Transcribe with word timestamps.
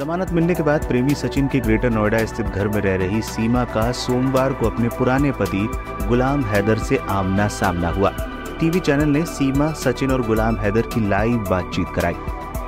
जमानत 0.00 0.30
मिलने 0.32 0.54
के 0.54 0.62
बाद 0.62 0.86
प्रेमी 0.88 1.14
सचिन 1.14 1.48
के 1.48 1.58
ग्रेटर 1.60 1.90
नोएडा 1.90 2.24
स्थित 2.24 2.46
घर 2.46 2.68
में 2.68 2.80
रह 2.82 2.94
रही 2.96 3.20
सीमा 3.22 3.64
का 3.64 3.92
सोमवार 3.92 4.52
को 4.52 4.66
अपने 4.66 4.88
पुराने 4.88 5.32
पति 5.32 5.68
गुलाम 6.08 6.44
हैदर 6.44 6.78
से 6.78 6.96
आमना 7.10 7.48
सामना 7.48 7.88
हुआ। 7.88 8.10
टीवी 8.60 8.80
चैनल 8.80 9.08
ने 9.08 9.24
सीमा, 9.24 9.72
सचिन 9.72 10.10
और 10.10 10.22
गुलाम 10.26 10.56
हैदर 10.56 10.86
की 10.86 11.08
लाइव 11.08 11.36
बातचीत 11.50 11.86
कराई। 11.96 12.14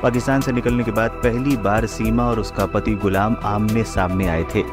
पाकिस्तान 0.03 0.41
से 0.41 0.53
निकलने 0.53 0.85
के 0.85 0.91
बाद 0.91 1.11
पहली 1.11 1.57
बार 1.57 1.87
सीमा 1.87 2.25
और 2.25 2.41
उसका 2.41 2.67
पति 2.67 2.95
गुलाम 2.95 3.37
आमने 3.45 3.85
सामने 3.85 4.29
आए 4.29 4.45
थे। 4.55 4.65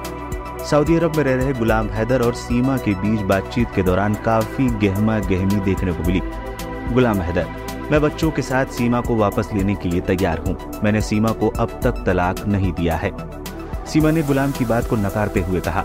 सऊदी 0.66 0.96
अरब 0.96 1.16
में 1.16 1.24
रह 1.24 1.36
रहे 1.36 1.54
गुलाम 1.54 1.90
हैदर 1.90 2.22
और 2.22 2.34
सीमा 2.34 2.78
के 2.78 2.94
बीच 2.96 3.22
बातचीत 3.22 3.68
के 3.76 3.84
दौरान 3.84 4.14
काफ़ी 4.26 4.68
गहमा 4.84 5.20
गहमी 5.20 5.60
देखने 5.62 5.94
को 5.94 6.04
मिली। 6.04 6.22
गुलाम 6.94 7.22
हैदर 7.22 7.69
मैं 7.92 8.00
बच्चों 8.02 8.30
के 8.32 8.42
साथ 8.42 8.66
सीमा 8.66 9.00
को 9.02 9.16
वापस 9.16 9.48
लेने 9.54 9.76
के 9.76 9.90
लिए 9.90 10.02
तैयार 10.02 10.40
हूँ। 10.40 10.82
मैंने 10.84 11.00
सीमा 11.02 11.32
को 11.32 11.48
अब 11.60 11.70
तक 11.84 12.04
तलाक 12.06 12.46
नहीं 12.48 12.72
दिया 12.74 12.96
है। 12.96 13.12
सीमा 13.86 14.12
ने 14.12 14.24
गुलाम 14.24 14.52
की 14.52 14.66
बात 14.66 14.88
को 14.88 14.96
नकारते 14.96 15.42
हुए 15.42 15.60
कहा, 15.60 15.84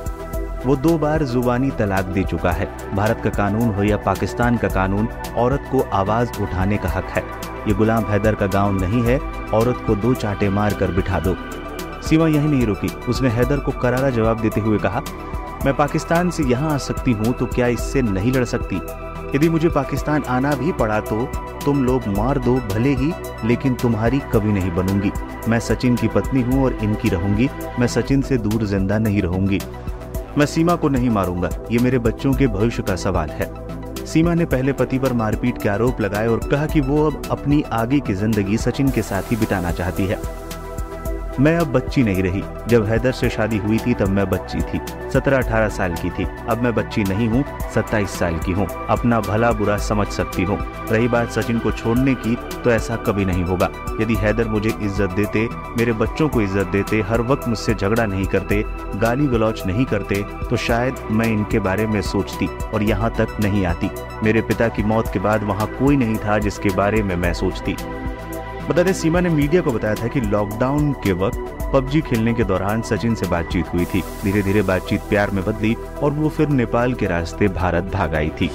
वो 0.67 0.77
दो 0.77 0.97
बार 0.99 1.25
जुबानी 1.25 1.71
तलाक 1.71 2.05
दे 2.07 2.25
चुका 2.25 2.51
है। 2.53 2.67
भारत 2.95 3.21
का 3.25 3.31
कानून 3.31 3.75
हो 3.75 3.83
या 3.83 3.97
पाकिस्तान 3.97 4.57
का 4.57 4.69
कानून, 4.69 5.09
औरत 5.37 5.69
को 5.73 5.81
आवाज़ 5.93 6.43
उठाने 6.43 6.77
का 6.77 6.89
हक 6.89 7.09
है। 7.09 7.23
ये 7.69 7.75
गुलाम 7.75 8.05
हैदर 8.05 8.35
का 8.35 8.47
गाँव 8.49 8.81
नहीं 8.81 9.03
है, 9.03 9.19
औरत 9.55 9.83
को 9.87 9.95
दो 9.95 10.13
चाटे 10.15 10.49
मार 10.49 10.75
कर 10.75 10.91
बिठा 10.91 11.21
दो। 11.21 11.37
सीमा 12.03 12.27
यही 12.29 12.49
नहीं 12.49 12.67
रुकी। 12.67 12.89
उसने 13.09 13.29
हैदर 13.29 13.61
को 13.61 13.73
करारा 13.73 14.11
जवाब 14.11 14.41
देते 14.41 14.61
हुए 14.61 14.79
कहा, 14.79 15.03
मैं 15.65 15.75
पाकिस्तान 15.77 16.31
से 16.31 16.45
यहाँ 16.45 16.75
आ 16.75 16.79
सकती 16.79 17.13
हूँ 17.13 17.33
तो 17.33 17.47
क्या 17.47 17.67
इससे 17.69 18.03
नहीं 18.03 18.33
लड़ 18.33 18.45
सकती? 18.45 18.81
यदि 19.35 19.49
मुझे 19.49 19.69
पाकिस्तान 19.69 20.23
आना 20.29 20.55
भी 20.55 20.73
पड़ा 20.73 20.99
तो 21.01 21.25
तुम 21.65 21.85
लोग 21.85 22.07
मार 22.09 22.39
दो 22.39 22.55
भले 22.73 22.91
ही, 22.95 23.13
लेकिन 23.45 23.75
तुम्हारी 23.75 24.19
कभी 24.33 24.53
नहीं 24.53 24.71
बनूँगी। 24.71 25.11
मैं 25.49 25.59
सचिन 25.61 25.97
की 25.97 26.09
पत्नी 26.09 26.43
हूँ 26.43 26.65
और 26.65 26.79
इनकी 26.83 27.09
रहूँगी। 27.09 27.49
मैं 27.79 27.87
सचिन 27.87 28.23
से 28.23 28.39
दूर 28.39 28.65
ज़िंदा 28.67 28.99
नहीं 28.99 29.23
रहूँगी। 29.23 29.61
मैं 30.39 30.47
सीमा 30.47 30.75
को 30.75 30.89
नहीं 30.89 31.11
मारूँगा। 31.11 31.51
ये 31.73 31.79
मेरे 31.79 31.99
बच्चों 31.99 32.33
के 32.33 32.47
भविष्य 32.47 32.83
का 32.83 32.97
सवाल 32.97 33.31
है। 33.31 33.53
सीमा 34.07 34.35
ने 34.35 34.45
पहले 34.45 34.73
पति 34.73 34.99
पर 34.99 35.13
मारपीट 35.13 35.61
के 35.63 35.69
आरोप 35.69 36.01
लगाए 36.01 36.27
और 36.27 36.49
कहा 36.49 36.67
कि 36.67 36.81
वो 36.81 37.05
अब 37.07 37.23
अपनी 37.31 37.63
आगे 37.73 38.01
की 38.01 38.15
ज़िंदगी 38.15 38.59
सचिन 38.59 38.91
के 38.91 39.03
साथ 39.03 39.31
ही 39.31 39.37
बिताना 39.37 39.71
चाहती 39.73 40.07
है। 40.07 40.19
मैं 41.41 41.57
अब 41.59 41.73
बच्ची 41.73 42.03
नहीं 42.03 42.23
रही। 42.23 42.43
जब 42.69 42.85
हैदर 42.87 43.13
से 43.13 43.29
शादी 43.31 43.57
हुई 43.59 43.79
थी, 43.79 43.95
तब 43.95 44.09
मैं 44.09 44.29
बच्ची 44.31 44.61
थी। 44.61 44.81
सत्रह 45.11 45.37
अठारह 45.39 45.69
साल 45.69 45.95
की 45.95 46.11
थी। 46.11 46.27
अब 46.49 46.63
मैं 46.63 46.75
बच्ची 46.75 47.03
नहीं 47.05 47.29
हूँ, 47.29 47.43
सत्ताईस 47.75 48.11
साल 48.11 48.39
की 48.39 48.53
हूँ। 48.53 48.67
अपना 48.91 49.21
भला 49.21 49.51
बुरा 49.53 49.77
समझ 49.79 50.07
सकती 50.09 50.43
हूँ। 50.43 50.59
रही 50.89 51.09
बात 51.09 51.31
सचिन 51.31 51.59
को 51.59 51.71
छोड़ने 51.73 52.15
की 52.17 52.35
तो 52.65 52.71
ऐसा 52.71 52.97
कभी 52.97 53.25
नहीं 53.25 53.45
होगा। 53.45 53.71
यदि 54.01 54.15
हैदर 54.15 54.49
मुझे 54.49 54.71
इज़्ज़त 54.71 55.11
देते, 55.11 55.49
मेरे 55.79 55.93
बच्चों 55.95 56.29
को 56.29 56.41
इज़्ज़त 56.41 56.67
देते, 56.67 57.01
हर 57.01 57.21
वक्त 57.23 57.49
मुझसे 57.49 57.75
झगड़ा 57.75 58.07
नहीं 58.07 58.27
करते, 58.27 58.63
गाली 58.97 59.27
गलौच 59.27 59.67
नहीं 59.67 59.85
करते 59.85 60.23
तो 60.51 60.57
शायद 60.59 61.03
मैं 61.11 61.27
इनके 61.27 61.59
बारे 61.61 61.87
में 61.87 62.01
सोचती 62.03 62.47
और 62.47 62.83
यहाँ 62.83 63.11
तक 63.19 63.37
नहीं 63.41 63.67
आती। 63.67 63.91
मेरे 64.23 64.41
पिता 64.43 64.69
की 64.69 64.83
मौत 64.85 65.13
के 65.13 65.19
बाद 65.19 65.45
वहाँ 65.45 65.67
कोई 65.79 65.97
नहीं 65.97 66.17
था 66.17 66.39
जिसके 66.39 66.75
बारे 66.77 67.03
में 67.03 67.15
मैं 67.17 67.33
सोचती। 67.35 67.77
बता 68.65 68.83
दें, 68.83 68.93
सीमा 68.93 69.21
ने 69.21 69.29
मीडिया 69.29 69.63
को 69.63 69.73
बताया 69.73 69.95
था 69.95 70.09
कि 70.09 70.21
लॉकडाउन 70.21 70.93
के 70.93 71.13
वक्त 71.13 71.39
पबजी 71.75 72.01
खेलने 72.01 72.35
के 72.35 72.45
दौरान 72.45 72.83
सचिन 72.83 73.15
से 73.15 73.27
बातचीत 73.27 73.73
हुई 73.75 73.85
थी। 73.85 74.03
धीरे 74.25 74.43
धीरे 74.43 74.63
बातचीत 74.63 75.01
प्यार 75.01 75.31
में 75.31 75.45
बदली 75.45 75.75
और 76.03 76.11
वो 76.11 76.29
फिर 76.29 76.49
नेपाल 76.49 76.95
के 76.95 77.07
रास्ते 77.07 77.49
भारत 77.49 77.85
भाग 77.85 78.15
आई 78.15 78.29
थी। 78.29 78.51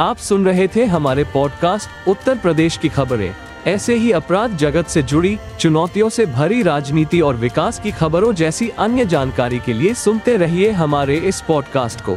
आप 0.00 0.16
सुन 0.16 0.44
रहे 0.44 0.68
थे 0.68 0.84
हमारे 0.84 1.24
पॉडकास्ट 1.24 2.08
उत्तर 2.08 2.38
प्रदेश 2.38 2.76
की 2.76 2.88
खबरें। 2.88 3.34
ऐसे 3.66 3.94
ही 3.94 4.12
अपराध 4.12 4.56
जगत 4.56 4.86
से 4.86 5.02
जुड़ी, 5.02 5.38
चुनौतियों 5.60 6.08
से 6.08 6.26
भरी 6.26 6.62
राजनीति 6.62 7.20
और 7.20 7.36
विकास 7.36 7.80
की 7.80 7.90
खबरों 7.90 8.32
जैसी 8.32 8.68
अन्य 8.68 9.06
जानकारी 9.06 9.58
के 9.58 9.72
लिए 9.72 9.94
सुनते 9.94 10.36
रहिए 10.36 10.70
हमारे 10.70 11.16
इस 11.16 11.40
पॉडकास्ट 11.40 12.00
को। 12.00 12.16